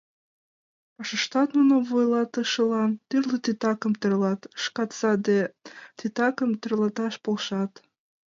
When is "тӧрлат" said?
4.01-4.41